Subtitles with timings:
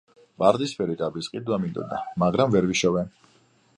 [0.43, 3.05] ვარდისფერი კაბის ყიდვა მინდოდა, მაგრამ ვერ ვიშოვე.